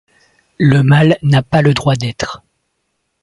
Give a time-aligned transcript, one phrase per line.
[0.57, 2.41] Le mal n'a pas le droit d'être.